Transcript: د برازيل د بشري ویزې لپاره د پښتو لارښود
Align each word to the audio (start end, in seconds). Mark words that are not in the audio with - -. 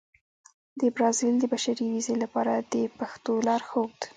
د 0.79 0.81
برازيل 0.95 1.33
د 1.39 1.43
بشري 1.53 1.85
ویزې 1.89 2.15
لپاره 2.23 2.53
د 2.73 2.75
پښتو 2.97 3.33
لارښود 3.47 3.97